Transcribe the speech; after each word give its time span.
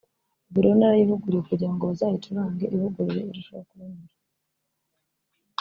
ubu 0.47 0.59
rero 0.63 0.75
narayivuguruye 0.77 1.41
kugirango 1.49 1.83
bazayicurange 1.89 2.65
ivuguruye 2.75 3.21
irusheho 3.29 3.63
kubanyura” 3.69 4.13